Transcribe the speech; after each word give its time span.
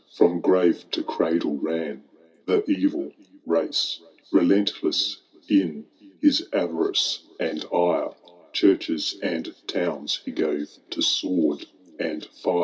From 0.17 0.41
gmre 0.41 0.89
to 0.93 1.03
cradle 1.03 1.57
ran 1.57 2.01
the 2.47 2.67
evil 2.67 3.11
race:—. 3.45 3.99
Belentless 4.33 5.17
in 5.47 5.85
his 6.19 6.47
avarice 6.51 7.21
and 7.39 7.61
ire^ 7.67 8.15
Ghnzches 8.51 9.19
and 9.21 9.53
towns 9.67 10.19
he 10.25 10.31
gave 10.31 10.71
to 10.89 11.03
sword 11.03 11.67
and 11.99 12.25
fire•, 12.25 12.51
CkniO 12.55 12.55
V. 12.55 12.59